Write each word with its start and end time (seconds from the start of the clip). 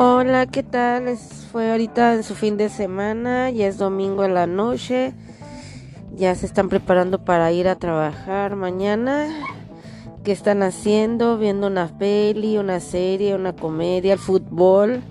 Hola, 0.00 0.46
¿qué 0.46 0.62
tal? 0.62 1.18
Fue 1.50 1.72
ahorita 1.72 2.14
en 2.14 2.22
su 2.22 2.36
fin 2.36 2.56
de 2.56 2.68
semana, 2.68 3.50
ya 3.50 3.66
es 3.66 3.78
domingo 3.78 4.24
en 4.24 4.32
la 4.32 4.46
noche, 4.46 5.12
ya 6.14 6.36
se 6.36 6.46
están 6.46 6.68
preparando 6.68 7.24
para 7.24 7.50
ir 7.50 7.66
a 7.66 7.74
trabajar 7.74 8.54
mañana. 8.54 9.26
¿Qué 10.22 10.30
están 10.30 10.62
haciendo? 10.62 11.36
Viendo 11.36 11.66
una 11.66 11.88
peli, 11.98 12.58
una 12.58 12.78
serie, 12.78 13.34
una 13.34 13.56
comedia, 13.56 14.12
el 14.12 14.20
fútbol, 14.20 15.02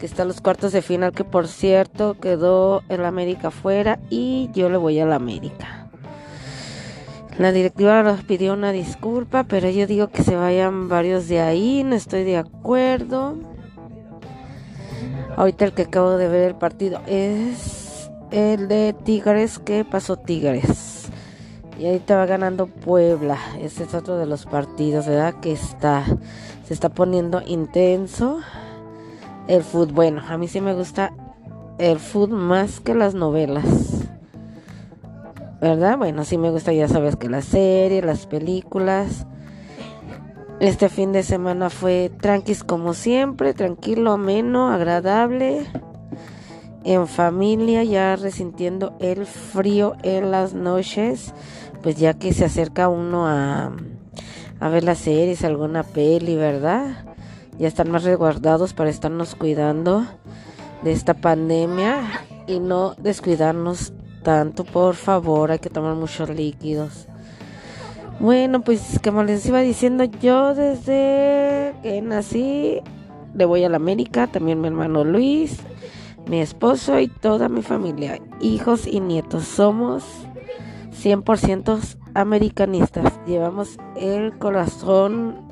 que 0.00 0.06
está 0.06 0.24
los 0.24 0.40
cuartos 0.40 0.72
de 0.72 0.82
final, 0.82 1.12
que 1.12 1.22
por 1.22 1.46
cierto 1.46 2.18
quedó 2.18 2.82
el 2.88 3.04
América 3.04 3.52
fuera 3.52 4.00
y 4.10 4.50
yo 4.52 4.68
le 4.68 4.76
voy 4.76 4.98
a 4.98 5.06
la 5.06 5.14
América. 5.14 5.88
La 7.38 7.52
directiva 7.52 8.02
nos 8.02 8.24
pidió 8.24 8.54
una 8.54 8.72
disculpa, 8.72 9.44
pero 9.44 9.70
yo 9.70 9.86
digo 9.86 10.08
que 10.08 10.24
se 10.24 10.34
vayan 10.34 10.88
varios 10.88 11.28
de 11.28 11.40
ahí, 11.42 11.84
no 11.84 11.94
estoy 11.94 12.24
de 12.24 12.38
acuerdo. 12.38 13.55
Ahorita 15.36 15.66
el 15.66 15.72
que 15.72 15.82
acabo 15.82 16.16
de 16.16 16.28
ver 16.28 16.48
el 16.48 16.54
partido 16.54 17.00
es 17.06 18.10
el 18.30 18.68
de 18.68 18.94
Tigres. 19.04 19.58
¿Qué 19.58 19.84
pasó 19.84 20.16
Tigres? 20.16 21.10
Y 21.78 21.86
ahorita 21.86 22.16
va 22.16 22.24
ganando 22.24 22.66
Puebla. 22.66 23.36
Ese 23.60 23.84
es 23.84 23.94
otro 23.94 24.16
de 24.16 24.24
los 24.24 24.46
partidos, 24.46 25.06
¿verdad? 25.06 25.34
Que 25.40 25.52
está, 25.52 26.04
se 26.64 26.72
está 26.72 26.88
poniendo 26.88 27.42
intenso 27.46 28.40
el 29.46 29.62
fútbol. 29.62 29.92
Bueno, 29.92 30.22
a 30.26 30.38
mí 30.38 30.48
sí 30.48 30.62
me 30.62 30.72
gusta 30.72 31.12
el 31.76 31.98
fútbol 31.98 32.38
más 32.38 32.80
que 32.80 32.94
las 32.94 33.14
novelas. 33.14 33.66
¿Verdad? 35.60 35.98
Bueno, 35.98 36.24
sí 36.24 36.38
me 36.38 36.50
gusta, 36.50 36.72
ya 36.72 36.88
sabes 36.88 37.16
que 37.16 37.28
las 37.28 37.44
series, 37.44 38.02
las 38.02 38.26
películas. 38.26 39.26
Este 40.58 40.88
fin 40.88 41.12
de 41.12 41.22
semana 41.22 41.68
fue 41.68 42.10
tranquis 42.18 42.64
como 42.64 42.94
siempre, 42.94 43.52
tranquilo, 43.52 44.12
ameno, 44.12 44.72
agradable, 44.72 45.66
en 46.82 47.06
familia, 47.06 47.84
ya 47.84 48.16
resintiendo 48.16 48.96
el 48.98 49.26
frío 49.26 49.96
en 50.02 50.30
las 50.30 50.54
noches, 50.54 51.34
pues 51.82 51.96
ya 51.96 52.14
que 52.14 52.32
se 52.32 52.46
acerca 52.46 52.88
uno 52.88 53.26
a, 53.26 53.70
a 54.58 54.68
ver 54.70 54.82
las 54.82 54.98
series, 54.98 55.44
alguna 55.44 55.82
peli, 55.82 56.36
¿verdad? 56.36 57.04
Ya 57.58 57.68
están 57.68 57.90
más 57.90 58.04
resguardados 58.04 58.72
para 58.72 58.88
estarnos 58.88 59.34
cuidando 59.34 60.06
de 60.82 60.92
esta 60.92 61.12
pandemia 61.12 62.02
y 62.46 62.60
no 62.60 62.94
descuidarnos 62.94 63.92
tanto, 64.22 64.64
por 64.64 64.94
favor, 64.94 65.50
hay 65.50 65.58
que 65.58 65.68
tomar 65.68 65.96
muchos 65.96 66.30
líquidos. 66.30 67.08
Bueno, 68.18 68.62
pues 68.62 68.98
como 69.04 69.22
les 69.22 69.44
iba 69.46 69.60
diciendo, 69.60 70.04
yo 70.04 70.54
desde 70.54 71.74
que 71.82 72.00
nací 72.02 72.80
le 73.34 73.44
voy 73.44 73.62
a 73.64 73.68
la 73.68 73.76
América, 73.76 74.26
también 74.26 74.60
mi 74.60 74.68
hermano 74.68 75.04
Luis, 75.04 75.58
mi 76.26 76.40
esposo 76.40 76.98
y 76.98 77.08
toda 77.08 77.50
mi 77.50 77.62
familia, 77.62 78.18
hijos 78.40 78.86
y 78.86 79.00
nietos. 79.00 79.44
Somos 79.44 80.04
100% 81.02 81.96
americanistas. 82.14 83.12
Llevamos 83.26 83.76
el 83.96 84.38
corazón 84.38 85.46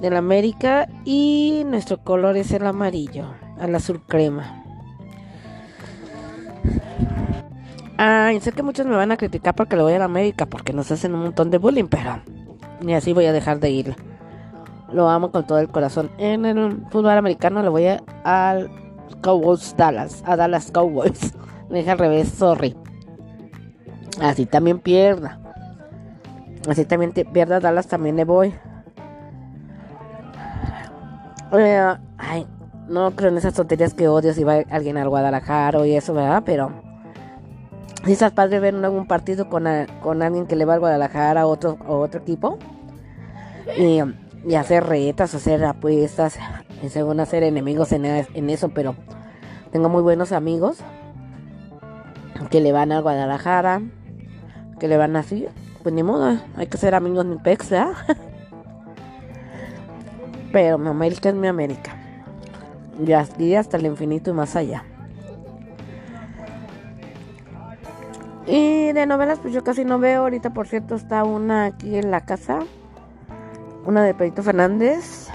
de 0.00 0.10
la 0.10 0.18
América 0.18 0.88
y 1.04 1.64
nuestro 1.66 2.02
color 2.02 2.38
es 2.38 2.50
el 2.52 2.66
amarillo, 2.66 3.26
al 3.58 3.74
azul 3.74 4.02
crema. 4.06 4.64
Ah, 8.02 8.32
sé 8.40 8.52
que 8.52 8.62
muchos 8.62 8.86
me 8.86 8.96
van 8.96 9.12
a 9.12 9.18
criticar 9.18 9.54
porque 9.54 9.76
le 9.76 9.82
voy 9.82 9.92
a 9.92 9.98
la 9.98 10.06
América, 10.06 10.46
porque 10.46 10.72
nos 10.72 10.90
hacen 10.90 11.14
un 11.14 11.20
montón 11.20 11.50
de 11.50 11.58
bullying, 11.58 11.84
pero 11.84 12.22
ni 12.80 12.94
así 12.94 13.12
voy 13.12 13.26
a 13.26 13.32
dejar 13.32 13.60
de 13.60 13.68
ir. 13.68 13.94
Lo 14.90 15.10
amo 15.10 15.30
con 15.30 15.46
todo 15.46 15.58
el 15.58 15.68
corazón. 15.68 16.10
En 16.16 16.46
el 16.46 16.82
fútbol 16.88 17.10
americano 17.10 17.62
le 17.62 17.68
voy 17.68 17.88
a, 17.88 18.02
al 18.24 18.70
Cowboys 19.20 19.76
Dallas, 19.76 20.22
a 20.24 20.34
Dallas 20.34 20.70
Cowboys. 20.70 21.34
Me 21.68 21.80
dije 21.80 21.90
al 21.90 21.98
revés, 21.98 22.30
sorry. 22.30 22.74
Así 24.18 24.46
también 24.46 24.78
pierda. 24.78 25.38
Así 26.70 26.86
también 26.86 27.12
pierda 27.12 27.60
Dallas, 27.60 27.86
también 27.86 28.16
le 28.16 28.24
voy. 28.24 28.54
Eh, 31.52 31.94
ay, 32.16 32.46
no 32.88 33.10
creo 33.10 33.28
en 33.28 33.36
esas 33.36 33.52
tonterías 33.52 33.92
que 33.92 34.08
odio 34.08 34.32
si 34.32 34.42
va 34.42 34.64
alguien 34.70 34.96
al 34.96 35.10
Guadalajara 35.10 35.86
y 35.86 35.96
eso, 35.96 36.14
¿verdad? 36.14 36.42
Pero 36.46 36.88
si 38.04 38.12
estás 38.12 38.32
padre 38.32 38.60
ver 38.60 38.74
algún 38.74 39.06
partido 39.06 39.48
con, 39.48 39.66
con 40.02 40.22
alguien 40.22 40.46
que 40.46 40.56
le 40.56 40.64
va 40.64 40.74
al 40.74 40.80
Guadalajara 40.80 41.46
o 41.46 41.50
otro, 41.50 41.78
otro 41.86 42.20
equipo 42.20 42.58
y, 43.76 44.00
hacer 44.54 44.84
retas, 44.84 45.34
hacer 45.34 45.64
apuestas, 45.64 46.38
y 46.82 46.88
según 46.88 47.20
hacer 47.20 47.42
enemigos 47.42 47.92
en, 47.92 48.06
eso, 48.50 48.70
pero 48.70 48.96
tengo 49.70 49.88
muy 49.88 50.02
buenos 50.02 50.32
amigos 50.32 50.78
que 52.50 52.60
le 52.60 52.72
van 52.72 52.90
al 52.90 53.02
Guadalajara, 53.02 53.82
que 54.78 54.88
le 54.88 54.96
van 54.96 55.14
así, 55.16 55.46
pues 55.82 55.94
ni 55.94 56.02
modo, 56.02 56.38
hay 56.56 56.66
que 56.66 56.78
ser 56.78 56.94
amigos 56.94 57.26
mi 57.26 57.36
pex, 57.36 57.70
¿verdad? 57.70 57.92
Pero 60.52 60.78
mi 60.78 60.88
América 60.88 61.28
es 61.28 61.34
mi 61.36 61.46
América. 61.46 61.92
Y 62.98 63.12
hasta 63.54 63.76
el 63.76 63.86
infinito 63.86 64.30
y 64.30 64.34
más 64.34 64.56
allá. 64.56 64.84
Y 68.50 68.92
de 68.92 69.06
novelas, 69.06 69.38
pues 69.38 69.54
yo 69.54 69.62
casi 69.62 69.84
no 69.84 70.00
veo. 70.00 70.22
Ahorita, 70.22 70.50
por 70.50 70.66
cierto, 70.66 70.96
está 70.96 71.22
una 71.22 71.66
aquí 71.66 71.96
en 71.96 72.10
la 72.10 72.22
casa. 72.22 72.58
Una 73.86 74.02
de 74.02 74.12
Pedrito 74.12 74.42
Fernández. 74.42 75.28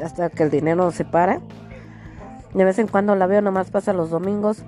Hasta 0.00 0.30
que 0.30 0.44
el 0.44 0.50
dinero 0.50 0.92
se 0.92 1.04
para. 1.04 1.40
De 2.54 2.64
vez 2.64 2.78
en 2.78 2.86
cuando 2.86 3.16
la 3.16 3.26
veo, 3.26 3.42
nomás 3.42 3.72
pasa 3.72 3.92
los 3.92 4.10
domingos. 4.10 4.62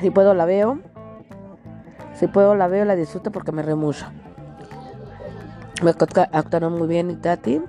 Si 0.00 0.10
puedo, 0.10 0.32
la 0.32 0.46
veo. 0.46 0.78
Si 2.14 2.28
puedo, 2.28 2.54
la 2.54 2.66
veo, 2.66 2.86
la 2.86 2.96
disfruto 2.96 3.30
porque 3.30 3.52
me 3.52 3.60
re 3.60 3.74
mucho. 3.74 4.06
Me 5.82 5.90
actuaron 5.90 6.78
muy 6.78 6.88
bien 6.88 7.10
y 7.10 7.16
Tati. 7.16 7.60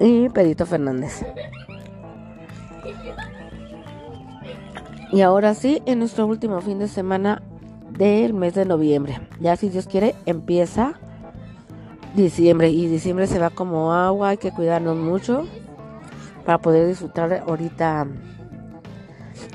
Y 0.00 0.30
Pedrito 0.30 0.64
Fernández. 0.64 1.26
Y 5.10 5.20
ahora 5.20 5.52
sí, 5.52 5.82
en 5.84 5.98
nuestro 5.98 6.26
último 6.26 6.62
fin 6.62 6.78
de 6.78 6.88
semana 6.88 7.42
del 7.96 8.34
mes 8.34 8.54
de 8.54 8.64
noviembre. 8.64 9.20
Ya 9.40 9.56
si 9.56 9.68
Dios 9.68 9.86
quiere, 9.86 10.14
empieza 10.26 10.94
diciembre 12.14 12.68
y 12.70 12.86
diciembre 12.86 13.26
se 13.26 13.38
va 13.38 13.50
como 13.50 13.92
agua, 13.92 14.30
hay 14.30 14.36
que 14.36 14.52
cuidarnos 14.52 14.96
mucho 14.96 15.46
para 16.44 16.58
poder 16.58 16.86
disfrutar 16.86 17.44
ahorita 17.46 18.06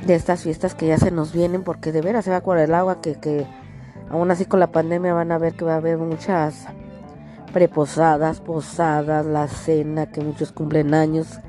de 0.06 0.16
estas 0.16 0.42
fiestas 0.44 0.74
que 0.74 0.88
ya 0.88 0.98
se 0.98 1.12
nos 1.12 1.34
vienen 1.34 1.64
porque 1.64 1.92
de 1.92 2.02
veras 2.02 2.26
se 2.26 2.32
va 2.32 2.42
con 2.42 2.58
el 2.58 2.74
agua 2.74 3.02
que, 3.02 3.16
que 3.16 3.46
aún 4.10 4.32
así 4.32 4.46
con 4.46 4.60
la 4.60 4.72
pandemia 4.72 5.14
van 5.14 5.32
a 5.32 5.38
ver 5.38 5.54
que 5.54 5.66
va 5.66 5.74
a 5.74 5.78
haber 5.78 5.98
muchas 5.98 6.66
preposadas, 7.54 8.40
posadas, 8.40 9.26
la 9.26 9.48
cena, 9.48 10.08
que 10.08 10.22
muchos 10.22 10.52
cumplen 10.52 10.94
años, 10.94 11.40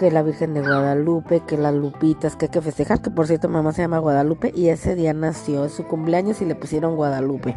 que 0.00 0.10
la 0.10 0.22
Virgen 0.22 0.54
de 0.54 0.62
Guadalupe, 0.62 1.40
que 1.40 1.58
las 1.58 1.74
Lupitas, 1.74 2.34
que 2.34 2.46
hay 2.46 2.50
que 2.50 2.62
festejar, 2.62 3.02
que 3.02 3.10
por 3.10 3.26
cierto 3.26 3.50
mamá 3.50 3.74
se 3.74 3.82
llama 3.82 3.98
Guadalupe 3.98 4.50
y 4.56 4.70
ese 4.70 4.94
día 4.94 5.12
nació, 5.12 5.66
es 5.66 5.72
su 5.72 5.84
cumpleaños 5.84 6.40
y 6.40 6.46
le 6.46 6.54
pusieron 6.54 6.96
Guadalupe. 6.96 7.54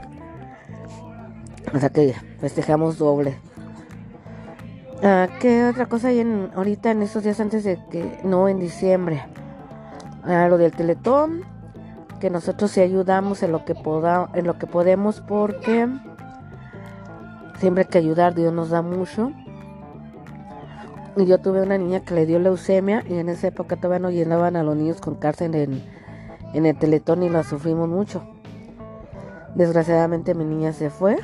O 1.73 1.79
sea 1.79 1.89
que 1.89 2.13
festejamos 2.41 2.97
doble. 2.97 3.37
Ah, 5.01 5.29
¿Qué 5.39 5.63
otra 5.63 5.85
cosa 5.85 6.09
hay 6.09 6.19
en, 6.19 6.49
ahorita 6.53 6.91
en 6.91 7.03
estos 7.03 7.23
días 7.23 7.39
antes 7.39 7.63
de 7.63 7.79
que, 7.89 8.19
no, 8.25 8.49
en 8.49 8.59
diciembre? 8.59 9.23
Ah, 10.25 10.49
lo 10.49 10.57
del 10.57 10.73
teletón, 10.73 11.43
que 12.19 12.29
nosotros 12.29 12.71
sí 12.71 12.81
ayudamos 12.81 13.41
en 13.41 13.53
lo 13.53 13.63
que, 13.63 13.73
poda, 13.73 14.29
en 14.33 14.47
lo 14.47 14.57
que 14.57 14.67
podemos 14.67 15.21
porque 15.21 15.87
siempre 17.57 17.83
hay 17.83 17.89
que 17.89 17.99
ayudar, 17.99 18.35
Dios 18.35 18.51
nos 18.51 18.69
da 18.69 18.81
mucho. 18.81 19.31
Y 21.15 21.25
yo 21.25 21.37
tuve 21.37 21.61
una 21.61 21.77
niña 21.77 21.99
que 21.99 22.15
le 22.15 22.25
dio 22.25 22.39
leucemia 22.39 23.03
y 23.07 23.15
en 23.15 23.29
esa 23.29 23.47
época 23.47 23.75
todavía 23.75 23.99
no 23.99 24.09
llenaban 24.09 24.55
a 24.55 24.63
los 24.63 24.75
niños 24.75 24.99
con 24.99 25.15
cárcel 25.15 25.53
en, 25.53 26.65
el 26.65 26.77
teletón 26.77 27.21
y 27.21 27.29
la 27.29 27.43
sufrimos 27.43 27.87
mucho. 27.87 28.23
Desgraciadamente 29.53 30.33
mi 30.33 30.43
niña 30.43 30.73
se 30.73 30.89
fue. 30.89 31.17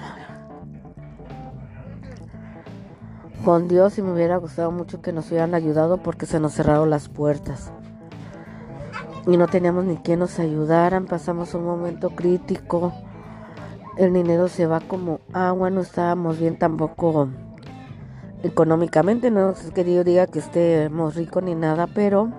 Con 3.44 3.68
Dios 3.68 3.97
y 3.97 4.03
me 4.03 4.13
hubiera 4.13 4.38
gustado 4.38 4.69
mucho 4.69 5.01
que 5.01 5.12
nos 5.12 5.31
hubieran 5.31 5.56
ayudado 5.56 5.97
porque 5.97 6.27
se 6.27 6.39
nos 6.39 6.53
cerraron 6.53 6.91
las 6.91 7.09
puertas. 7.09 7.71
Y 9.25 9.38
no 9.38 9.47
teníamos 9.47 9.86
ni 9.86 9.97
quien 9.97 10.19
nos 10.19 10.38
ayudaran. 10.38 11.07
Pasamos 11.07 11.56
un 11.56 11.65
momento 11.65 12.12
crítico. 12.12 12.94
El 13.97 14.13
dinero 14.13 14.50
se 14.50 14.68
va 14.68 14.81
como 14.81 15.19
agua. 15.33 15.71
No 15.71 15.81
estábamos 15.81 16.39
bien 16.39 16.59
tampoco 16.59 17.30
económicamente, 18.44 19.31
no 19.31 19.51
es 19.51 19.71
que 19.71 19.94
yo 19.94 20.03
diga 20.03 20.27
que 20.27 20.39
estemos 20.39 21.15
ricos 21.15 21.44
ni 21.44 21.56
nada, 21.56 21.88
pero 21.88 22.31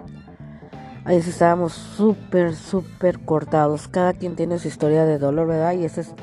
ahí 1.05 1.17
estábamos 1.17 1.73
súper, 1.73 2.55
súper 2.55 3.21
cortados. 3.21 3.89
Cada 3.89 4.13
quien 4.13 4.37
tiene 4.37 4.59
su 4.59 4.69
historia 4.69 5.05
de 5.05 5.19
dolor, 5.19 5.49
¿verdad? 5.49 5.73
Y 5.73 5.85
esa 5.85 6.03
es 6.03 6.15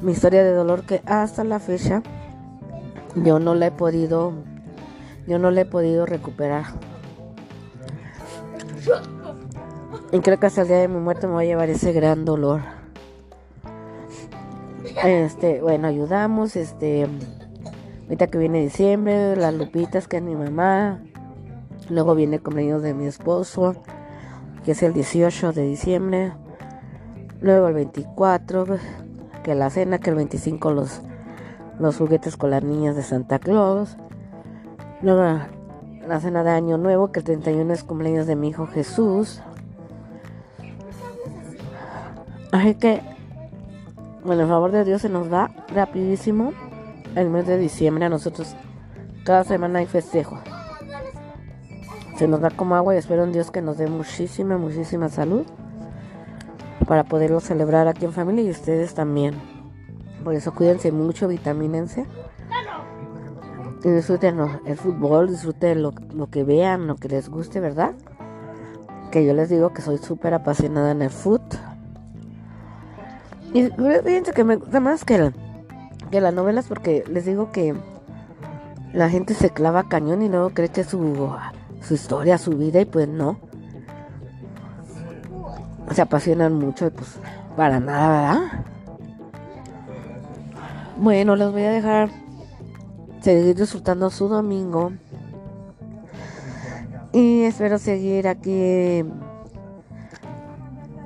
mi 0.00 0.12
historia 0.12 0.42
de 0.44 0.52
dolor 0.52 0.84
que 0.84 1.02
hasta 1.06 1.44
la 1.44 1.58
fecha 1.58 2.02
yo 3.14 3.38
no 3.38 3.54
la 3.54 3.68
he 3.68 3.70
podido, 3.70 4.32
yo 5.26 5.38
no 5.38 5.50
la 5.50 5.62
he 5.62 5.66
podido 5.66 6.06
recuperar. 6.06 6.64
Y 10.12 10.20
creo 10.20 10.38
que 10.38 10.46
hasta 10.46 10.62
el 10.62 10.68
día 10.68 10.78
de 10.78 10.88
mi 10.88 11.00
muerte 11.00 11.26
me 11.26 11.34
va 11.34 11.40
a 11.40 11.44
llevar 11.44 11.70
ese 11.70 11.92
gran 11.92 12.24
dolor. 12.24 12.60
Este, 15.02 15.60
bueno, 15.60 15.88
ayudamos, 15.88 16.54
este, 16.56 17.08
ahorita 18.04 18.26
que 18.28 18.38
viene 18.38 18.60
diciembre, 18.60 19.36
las 19.36 19.54
lupitas 19.54 20.08
que 20.08 20.18
es 20.18 20.22
mi 20.22 20.34
mamá, 20.34 21.02
luego 21.88 22.14
viene 22.14 22.36
el 22.36 22.42
cumpleaños 22.42 22.82
de 22.82 22.94
mi 22.94 23.06
esposo, 23.06 23.74
que 24.64 24.72
es 24.72 24.82
el 24.82 24.92
18 24.92 25.52
de 25.52 25.62
diciembre, 25.62 26.32
luego 27.40 27.68
el 27.68 27.74
24, 27.74 28.66
que 29.42 29.54
la 29.54 29.70
cena, 29.70 29.98
que 29.98 30.10
el 30.10 30.16
25 30.16 30.72
los, 30.72 31.00
los 31.78 31.96
juguetes 31.96 32.36
con 32.36 32.50
las 32.50 32.62
niñas 32.62 32.96
de 32.96 33.02
Santa 33.02 33.38
Claus, 33.38 33.96
luego 35.02 35.40
la 36.06 36.20
cena 36.20 36.44
de 36.44 36.50
Año 36.50 36.78
Nuevo, 36.78 37.10
que 37.10 37.20
el 37.20 37.24
31 37.24 37.72
es 37.72 37.84
cumpleaños 37.84 38.26
de 38.26 38.36
mi 38.36 38.48
hijo 38.48 38.66
Jesús. 38.66 39.42
Así 42.52 42.74
que 42.74 43.02
bueno, 44.24 44.44
el 44.44 44.48
favor 44.48 44.72
de 44.72 44.84
Dios 44.84 45.02
se 45.02 45.10
nos 45.10 45.30
va 45.30 45.50
rapidísimo 45.68 46.54
el 47.16 47.30
mes 47.30 47.46
de 47.46 47.58
diciembre. 47.58 48.04
A 48.04 48.08
nosotros 48.08 48.54
cada 49.24 49.44
semana 49.44 49.80
hay 49.80 49.86
festejo. 49.86 50.38
Se 52.16 52.28
nos 52.28 52.42
va 52.42 52.50
como 52.50 52.76
agua 52.76 52.94
y 52.94 52.98
espero 52.98 53.24
en 53.24 53.32
Dios 53.32 53.50
que 53.50 53.62
nos 53.62 53.78
dé 53.78 53.86
muchísima, 53.86 54.56
muchísima 54.56 55.08
salud 55.08 55.44
para 56.86 57.04
poderlo 57.04 57.40
celebrar 57.40 57.88
aquí 57.88 58.04
en 58.04 58.12
familia 58.12 58.44
y 58.44 58.50
ustedes 58.50 58.94
también. 58.94 59.34
Por 60.22 60.34
eso 60.34 60.54
cuídense 60.54 60.92
mucho, 60.92 61.28
vitamínense. 61.28 62.06
Y 63.82 63.90
disfruten 63.90 64.38
el 64.64 64.76
fútbol, 64.76 65.28
disfruten 65.28 65.82
lo, 65.82 65.92
lo 66.14 66.30
que 66.30 66.44
vean, 66.44 66.86
lo 66.86 66.96
que 66.96 67.08
les 67.08 67.28
guste, 67.28 67.60
¿verdad? 67.60 67.94
Que 69.10 69.26
yo 69.26 69.34
les 69.34 69.50
digo 69.50 69.72
que 69.72 69.82
soy 69.82 69.98
súper 69.98 70.32
apasionada 70.32 70.92
en 70.92 71.02
el 71.02 71.10
fútbol 71.10 71.58
y 73.54 73.70
fíjense 73.70 74.32
que 74.32 74.42
me 74.42 74.56
gusta 74.56 74.80
más 74.80 75.04
que, 75.04 75.32
las 76.20 76.34
novelas 76.34 76.66
porque 76.66 77.04
les 77.08 77.24
digo 77.24 77.52
que 77.52 77.74
la 78.92 79.10
gente 79.10 79.34
se 79.34 79.50
clava 79.50 79.88
cañón 79.88 80.22
y 80.22 80.28
luego 80.28 80.50
cree 80.50 80.68
que 80.68 80.84
su, 80.84 81.30
su 81.80 81.94
historia, 81.94 82.38
su 82.38 82.52
vida 82.52 82.80
y 82.80 82.84
pues 82.84 83.08
no. 83.08 83.38
Se 85.92 86.02
apasionan 86.02 86.54
mucho 86.54 86.86
y 86.86 86.90
pues 86.90 87.18
para 87.56 87.80
nada, 87.80 88.10
¿verdad? 88.10 88.64
Bueno, 90.96 91.34
les 91.34 91.50
voy 91.50 91.62
a 91.62 91.70
dejar 91.70 92.08
seguir 93.20 93.56
disfrutando 93.56 94.10
su 94.10 94.28
domingo. 94.28 94.92
Y 97.12 97.42
espero 97.42 97.78
seguir 97.78 98.28
aquí 98.28 99.04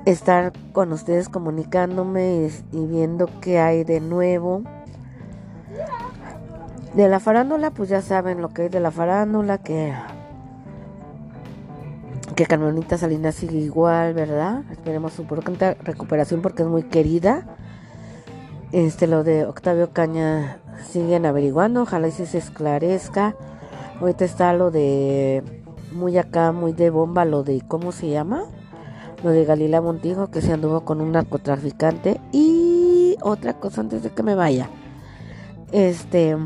estar 0.05 0.53
con 0.73 0.91
ustedes 0.91 1.29
comunicándome 1.29 2.49
y, 2.71 2.85
viendo 2.85 3.29
qué 3.41 3.59
hay 3.59 3.83
de 3.83 3.99
nuevo. 3.99 4.63
De 6.95 7.07
la 7.07 7.19
farándula, 7.19 7.71
pues 7.71 7.89
ya 7.89 8.01
saben 8.01 8.41
lo 8.41 8.49
que 8.49 8.63
hay 8.63 8.69
de 8.69 8.79
la 8.79 8.91
farándula, 8.91 9.59
que 9.59 9.93
que 12.35 12.45
Carmenita 12.45 12.97
Salinas 12.97 13.35
sigue 13.35 13.57
igual, 13.57 14.13
¿verdad? 14.13 14.63
Esperemos 14.71 15.13
su 15.13 15.25
pronta 15.25 15.75
recuperación 15.83 16.41
porque 16.41 16.63
es 16.63 16.69
muy 16.69 16.83
querida. 16.83 17.43
Este, 18.71 19.07
lo 19.07 19.23
de 19.23 19.45
Octavio 19.45 19.91
Caña 19.91 20.59
siguen 20.89 21.25
averiguando, 21.25 21.81
ojalá 21.81 22.07
y 22.07 22.11
se 22.11 22.37
esclarezca. 22.37 23.35
Ahorita 23.99 24.23
está 24.23 24.53
lo 24.53 24.71
de 24.71 25.43
muy 25.91 26.17
acá, 26.17 26.51
muy 26.53 26.71
de 26.71 26.89
bomba, 26.91 27.25
lo 27.25 27.43
de, 27.43 27.61
¿cómo 27.67 27.91
se 27.91 28.09
llama? 28.09 28.45
lo 29.23 29.31
de 29.31 29.45
Galila 29.45 29.81
Montijo 29.81 30.31
que 30.31 30.41
se 30.41 30.53
anduvo 30.53 30.81
con 30.81 31.01
un 31.01 31.11
narcotraficante 31.11 32.19
y 32.31 33.17
otra 33.21 33.53
cosa 33.53 33.81
antes 33.81 34.03
de 34.03 34.11
que 34.11 34.23
me 34.23 34.35
vaya 34.35 34.69
este 35.71 36.37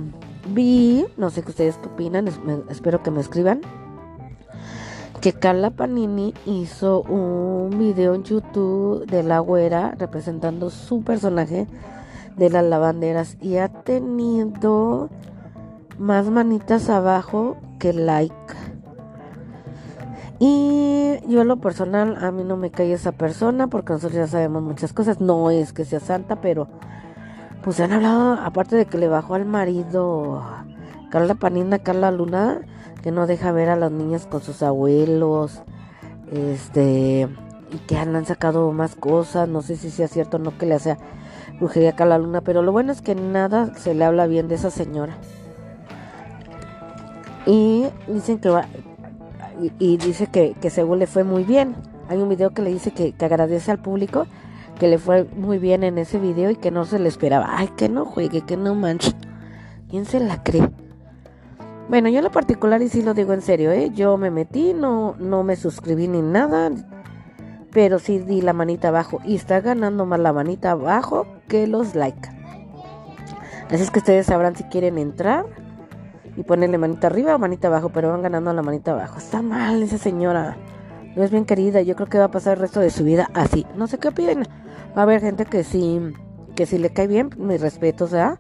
vi 0.48 1.06
no 1.18 1.30
sé 1.30 1.44
qué 1.44 1.51
ustedes 1.51 1.78
qué 1.78 1.88
opinan 1.88 2.28
espero 2.69 3.04
que 3.04 3.12
me 3.12 3.22
escriban 3.22 3.62
que 5.22 5.34
Carla 5.34 5.72
Panini 5.72 6.34
hizo 6.45 7.01
un 7.01 7.78
video 7.80 8.13
en 8.13 8.24
YouTube 8.24 9.06
de 9.06 9.24
la 9.24 9.40
güera 9.40 9.95
representando 9.98 10.69
su 10.69 11.04
personaje 11.04 11.68
de 12.36 12.50
las 12.50 12.66
lavanderas 12.66 13.38
y 13.42 13.57
ha 13.57 13.69
tenido 13.69 15.10
más 15.98 16.25
manitas 16.25 16.89
abajo 16.89 17.57
que 17.80 17.94
like 17.94 18.34
y 20.46 21.19
yo 21.28 21.42
en 21.42 21.48
lo 21.48 21.57
personal, 21.57 22.18
a 22.22 22.30
mí 22.31 22.44
no 22.44 22.57
me 22.57 22.69
cae 22.69 22.92
esa 22.92 23.13
persona 23.13 23.68
porque 23.68 23.94
nosotros 23.94 24.18
ya 24.18 24.28
sabemos 24.28 24.62
muchas 24.62 24.92
cosas. 24.92 25.22
No 25.22 25.50
es 25.50 25.72
que 25.72 25.86
sea 25.86 26.01
santa, 26.01 26.42
pero 26.42 26.68
pues 27.63 27.80
han 27.80 27.94
hablado, 27.94 28.33
aparte 28.33 28.75
de 28.75 28.86
que 28.86 28.98
le 28.98 29.07
bajó 29.07 29.36
al 29.36 29.45
marido 29.45 30.44
Carla 31.10 31.36
Panina, 31.36 31.80
Carla 31.80 32.12
Luna, 32.12 32.62
que 33.01 33.12
no 33.12 33.27
deja 33.27 33.51
ver 33.51 33.69
a 33.69 33.75
las 33.75 33.92
niñas 33.92 34.25
con 34.25 34.42
sus 34.42 34.63
abuelos, 34.63 35.62
este, 36.31 37.27
y 37.71 37.77
que 37.88 37.98
han, 37.98 38.25
sacado 38.25 38.71
más 38.71 38.95
cosas. 38.95 39.48
No 39.48 39.62
sé 39.62 39.75
si 39.75 39.89
sea 39.89 40.07
cierto 40.07 40.38
o 40.38 40.39
no 40.39 40.57
que 40.57 40.65
le 40.65 40.75
hace 40.75 40.98
brujería 41.60 41.92
a 41.92 41.95
Carla 41.95 42.18
Luna, 42.18 42.42
pero 42.42 42.62
lo 42.62 42.71
bueno 42.71 42.92
es 42.92 43.01
que 43.01 43.15
nada 43.15 43.74
se 43.75 43.94
le 43.94 44.06
habla 44.06 44.27
bien 44.27 44.48
de 44.48 44.56
esa 44.56 44.69
señora. 44.69 45.18
Y 47.45 47.86
dicen 48.07 48.39
que 48.39 48.50
va, 48.50 48.65
y, 49.80 49.98
dice 49.98 50.27
que, 50.27 50.56
según 50.69 51.00
le 51.00 51.07
fue 51.07 51.24
muy 51.24 51.44
bien. 51.44 51.75
Hay 52.10 52.18
un 52.18 52.30
video 52.30 52.51
que 52.51 52.62
le 52.62 52.71
dice 52.71 52.92
que, 52.92 53.13
agradece 53.24 53.71
al 53.71 53.80
público 53.80 54.27
que 54.80 54.88
le 54.88 54.98
fue 54.98 55.24
muy 55.24 55.60
bien 55.60 55.84
en 55.84 55.98
ese 55.98 56.20
video 56.20 56.50
y 56.50 56.56
que 56.56 56.72
no 56.72 56.86
se 56.86 57.00
le 57.00 57.08
esperaba. 57.08 57.48
Ay, 57.50 57.70
que 57.78 57.90
no 57.90 58.06
juegue, 58.06 58.42
que 58.42 58.58
no 58.58 58.75
manche. 58.75 59.14
¿Quién 59.90 60.06
se 60.06 60.20
la 60.20 60.44
cree? 60.44 60.70
Bueno, 61.90 62.10
yo 62.10 62.20
en 62.20 62.24
lo 62.24 62.31
particular 62.31 62.81
y 62.81 62.90
sí 62.90 63.02
lo 63.02 63.14
digo 63.14 63.34
en 63.34 63.42
serio, 63.42 63.72
¿eh? 63.72 63.92
Yo 63.94 64.18
me 64.18 64.31
metí, 64.31 64.74
no, 64.74 65.16
no 65.20 65.44
me 65.44 65.56
suscribí 65.56 66.08
ni 66.08 66.22
nada, 66.22 66.72
pero 67.72 68.00
sí 68.00 68.20
di 68.20 68.42
la 68.42 68.54
manita 68.54 68.88
abajo 68.88 69.20
y 69.25 69.36
está 69.36 69.60
ganando 69.60 70.06
más 70.06 70.20
la 70.20 70.31
manita 70.31 70.72
abajo 70.72 71.28
que 71.48 71.68
los 71.68 71.94
likes. 71.94 72.30
Así 73.70 73.84
es 73.84 73.92
que 73.92 74.00
ustedes 74.00 74.28
sabrán 74.28 74.56
si 74.56 74.64
quieren 74.66 74.98
entrar 74.98 75.46
y 76.36 76.44
ponerle 76.44 76.78
manita 76.78 77.08
arriba 77.08 77.36
o 77.36 77.39
manita 77.39 77.68
abajo, 77.68 77.89
pero 77.89 78.10
van 78.10 78.22
ganando 78.22 78.53
la 78.53 78.62
manita 78.62 78.92
abajo. 78.92 79.18
Está 79.18 79.42
mal 79.42 79.84
esa 79.84 79.98
señora. 79.98 80.58
No 81.15 81.24
es 81.24 81.32
bien 81.32 81.46
querida. 81.46 81.82
Yo 81.82 81.96
creo 81.96 82.08
que 82.08 82.17
va 82.17 82.25
a 82.25 82.32
pasar 82.32 82.53
el 82.53 82.62
resto 82.62 82.79
de 82.79 82.89
su 82.89 83.03
vida 83.03 83.29
así. 83.34 83.65
No 83.75 83.88
sé 83.88 83.98
qué 83.98 84.10
opinan. 84.10 84.48
Va 84.96 85.01
a 85.01 85.03
haber 85.03 85.22
gente 85.22 85.46
que 85.46 85.63
sí, 85.63 86.00
que 86.55 86.65
sí 86.65 86.77
le 86.77 86.91
cae 86.91 87.08
bien, 87.08 87.29
mis 87.38 87.62
respetos, 87.62 88.12
¿verdad? 88.12 88.39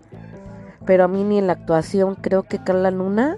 Pero 0.85 1.05
a 1.05 1.07
mí 1.07 1.23
ni 1.23 1.39
en 1.39 1.47
la 1.47 1.53
actuación 1.53 2.15
creo 2.15 2.43
que 2.43 2.59
Carla 2.59 2.91
Luna 2.91 3.37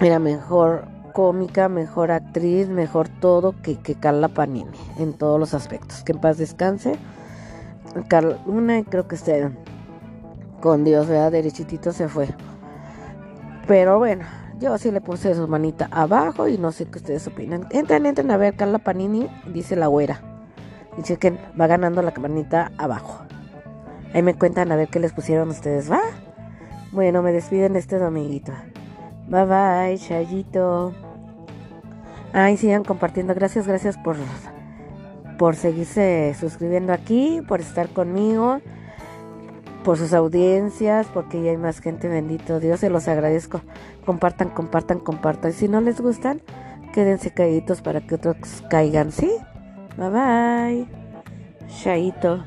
era 0.00 0.18
mejor 0.18 0.86
cómica, 1.12 1.68
mejor 1.68 2.10
actriz, 2.10 2.68
mejor 2.68 3.08
todo 3.08 3.54
que, 3.62 3.78
que 3.78 3.94
Carla 3.94 4.28
Panini 4.28 4.70
en 4.98 5.14
todos 5.14 5.38
los 5.38 5.54
aspectos. 5.54 6.02
Que 6.04 6.12
en 6.12 6.20
paz 6.20 6.38
descanse. 6.38 6.96
Carla 8.08 8.38
Luna 8.46 8.82
creo 8.88 9.08
que 9.08 9.14
esté 9.14 9.50
con 10.60 10.84
Dios, 10.84 11.08
¿verdad? 11.08 11.32
Derechitito 11.32 11.92
se 11.92 12.08
fue. 12.08 12.28
Pero 13.66 13.98
bueno, 13.98 14.24
yo 14.62 14.78
sí 14.78 14.92
le 14.92 15.00
puse 15.00 15.34
su 15.34 15.48
manita 15.48 15.88
abajo 15.90 16.46
y 16.46 16.56
no 16.56 16.70
sé 16.70 16.86
qué 16.86 16.98
ustedes 16.98 17.26
opinan. 17.26 17.66
Entren, 17.70 18.06
entren 18.06 18.30
a 18.30 18.36
ver 18.36 18.54
Carla 18.54 18.78
Panini, 18.78 19.28
dice 19.52 19.74
la 19.74 19.88
güera. 19.88 20.20
Y 20.96 21.02
chequen, 21.02 21.38
va 21.60 21.66
ganando 21.66 22.00
la 22.00 22.12
manita 22.12 22.70
abajo. 22.78 23.24
Ahí 24.14 24.22
me 24.22 24.34
cuentan 24.34 24.70
a 24.70 24.76
ver 24.76 24.88
qué 24.88 25.00
les 25.00 25.12
pusieron 25.12 25.48
ustedes, 25.48 25.90
¿va? 25.90 26.00
Bueno, 26.92 27.22
me 27.22 27.32
despiden 27.32 27.72
de 27.72 27.80
este 27.80 27.98
dominguito. 27.98 28.52
Bye 29.26 29.44
bye, 29.46 29.98
Chayito. 29.98 30.92
Ay, 32.32 32.56
sigan 32.56 32.84
compartiendo. 32.84 33.34
Gracias, 33.34 33.66
gracias 33.66 33.98
por, 33.98 34.16
por 35.38 35.56
seguirse 35.56 36.36
suscribiendo 36.38 36.92
aquí, 36.92 37.42
por 37.48 37.60
estar 37.60 37.88
conmigo 37.88 38.60
por 39.82 39.98
sus 39.98 40.12
audiencias, 40.12 41.06
porque 41.12 41.42
ya 41.42 41.50
hay 41.50 41.56
más 41.56 41.80
gente, 41.80 42.08
bendito 42.08 42.60
Dios, 42.60 42.80
se 42.80 42.90
los 42.90 43.08
agradezco. 43.08 43.60
Compartan, 44.06 44.50
compartan, 44.50 45.00
compartan. 45.00 45.50
Y 45.50 45.54
si 45.54 45.68
no 45.68 45.80
les 45.80 46.00
gustan, 46.00 46.40
quédense 46.92 47.32
caíditos 47.32 47.82
para 47.82 48.00
que 48.00 48.14
otros 48.14 48.36
caigan, 48.70 49.12
¿sí? 49.12 49.30
Bye 49.96 50.10
bye. 50.10 50.86
Chaito. 51.68 52.44